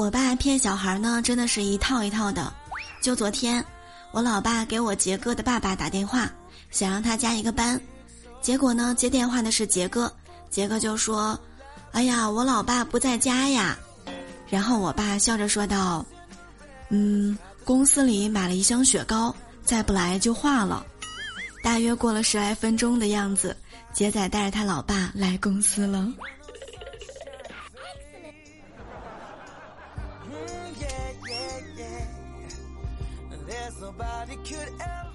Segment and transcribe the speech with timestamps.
[0.00, 2.50] 我爸骗小孩呢，真的是一套一套的。
[3.02, 3.62] 就昨天，
[4.12, 6.26] 我老爸给我杰哥的爸爸打电话，
[6.70, 7.78] 想让他加一个班，
[8.40, 10.10] 结果呢，接电话的是杰哥，
[10.48, 11.38] 杰哥就说
[11.92, 13.76] ：“哎呀，我老爸不在家呀。”
[14.48, 16.02] 然后我爸笑着说道
[16.88, 19.36] ：“嗯，公司里买了一箱雪糕，
[19.66, 20.82] 再不来就化了。”
[21.62, 23.54] 大约过了十来分钟的样子，
[23.92, 26.10] 杰仔带着他老爸来公司了。
[30.46, 33.38] Mm, yeah, yeah, yeah.
[33.46, 35.10] There's nobody could ever.